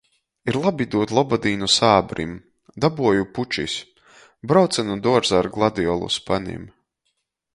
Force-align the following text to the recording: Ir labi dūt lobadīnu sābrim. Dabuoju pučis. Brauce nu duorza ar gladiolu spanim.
Ir 0.51 0.55
labi 0.61 0.85
dūt 0.93 1.11
lobadīnu 1.15 1.67
sābrim. 1.73 2.31
Dabuoju 2.85 3.27
pučis. 3.37 3.75
Brauce 4.53 4.87
nu 4.89 4.97
duorza 5.09 5.37
ar 5.43 5.51
gladiolu 5.59 6.09
spanim. 6.19 6.65